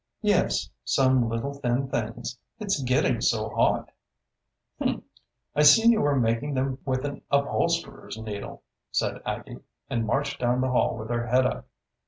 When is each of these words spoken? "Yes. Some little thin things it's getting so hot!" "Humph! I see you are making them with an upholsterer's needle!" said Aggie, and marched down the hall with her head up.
"Yes. 0.23 0.67
Some 0.83 1.29
little 1.29 1.53
thin 1.53 1.87
things 1.87 2.35
it's 2.57 2.81
getting 2.81 3.21
so 3.21 3.49
hot!" 3.49 3.91
"Humph! 4.79 5.03
I 5.55 5.61
see 5.61 5.89
you 5.89 6.03
are 6.07 6.15
making 6.19 6.55
them 6.55 6.79
with 6.85 7.05
an 7.05 7.21
upholsterer's 7.29 8.17
needle!" 8.17 8.63
said 8.89 9.21
Aggie, 9.27 9.59
and 9.91 10.07
marched 10.07 10.39
down 10.39 10.61
the 10.61 10.71
hall 10.71 10.97
with 10.97 11.09
her 11.11 11.27
head 11.27 11.45
up. 11.45 11.67